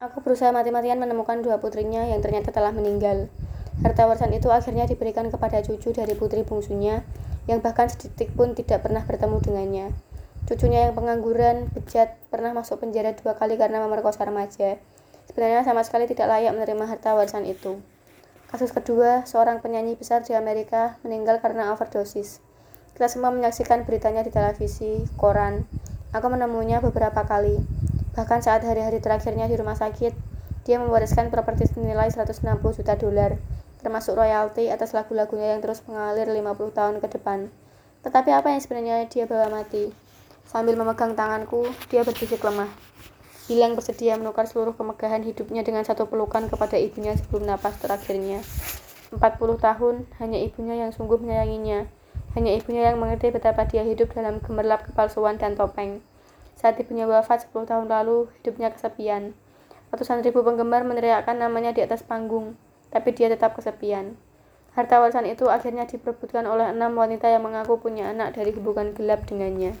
[0.00, 3.28] Aku berusaha mati-matian menemukan dua putrinya yang ternyata telah meninggal.
[3.84, 7.04] Harta warisan itu akhirnya diberikan kepada cucu dari putri bungsunya,
[7.44, 9.86] yang bahkan sedetik pun tidak pernah bertemu dengannya.
[10.48, 14.80] Cucunya yang pengangguran, bejat, pernah masuk penjara dua kali karena memerkosa remaja.
[15.28, 17.84] Sebenarnya sama sekali tidak layak menerima harta warisan itu.
[18.48, 22.40] Kasus kedua, seorang penyanyi besar di Amerika meninggal karena overdosis.
[22.96, 25.68] Kita semua menyaksikan beritanya di televisi, koran.
[26.16, 27.79] Aku menemunya beberapa kali.
[28.10, 30.12] Bahkan saat hari-hari terakhirnya di rumah sakit,
[30.66, 33.38] dia mewariskan properti senilai 160 juta dolar,
[33.80, 37.48] termasuk royalti atas lagu-lagunya yang terus mengalir 50 tahun ke depan.
[38.02, 39.92] Tetapi apa yang sebenarnya dia bawa mati?
[40.44, 42.68] Sambil memegang tanganku, dia berbisik lemah.
[43.46, 48.42] Bilang bersedia menukar seluruh kemegahan hidupnya dengan satu pelukan kepada ibunya sebelum napas terakhirnya.
[49.10, 49.18] 40
[49.58, 51.86] tahun, hanya ibunya yang sungguh menyayanginya.
[52.38, 55.98] Hanya ibunya yang mengerti betapa dia hidup dalam gemerlap kepalsuan dan topeng.
[56.60, 59.32] Saat ibunya wafat 10 tahun lalu, hidupnya kesepian.
[59.88, 62.52] Ratusan ribu penggemar meneriakkan namanya di atas panggung,
[62.92, 64.20] tapi dia tetap kesepian.
[64.76, 69.24] Harta warisan itu akhirnya diperebutkan oleh enam wanita yang mengaku punya anak dari hubungan gelap
[69.24, 69.72] dengannya.